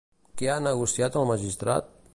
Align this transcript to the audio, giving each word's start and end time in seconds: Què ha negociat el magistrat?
Què 0.41 0.47
ha 0.53 0.55
negociat 0.69 1.19
el 1.21 1.31
magistrat? 1.35 1.95